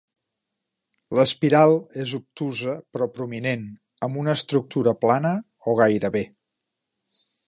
[1.17, 3.67] L'espiral és obtusa però prominent,
[4.07, 5.35] amb una sutura plana
[5.73, 6.23] o gairebé.